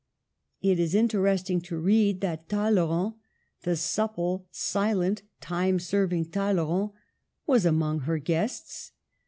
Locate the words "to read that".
1.61-2.49